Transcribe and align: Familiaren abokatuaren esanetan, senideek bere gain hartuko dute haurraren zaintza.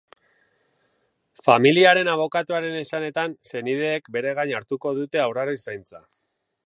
Familiaren 1.47 2.09
abokatuaren 2.13 2.79
esanetan, 2.79 3.35
senideek 3.51 4.09
bere 4.17 4.35
gain 4.41 4.55
hartuko 4.61 4.95
dute 5.03 5.23
haurraren 5.27 5.63
zaintza. 5.67 6.03